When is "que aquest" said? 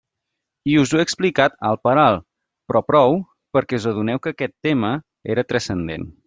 4.25-4.57